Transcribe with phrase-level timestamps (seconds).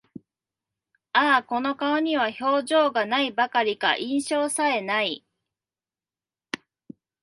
[1.13, 5.23] ああ、この顔には表情が無いばかりか、印象さえ無い